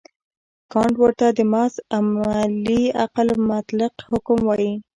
کانټ 0.71 0.95
ورته 0.99 1.27
د 1.37 1.39
محض 1.53 1.75
عملي 1.97 2.83
عقل 3.03 3.27
مطلق 3.49 3.93
حکم 4.09 4.37
وايي. 4.47 4.73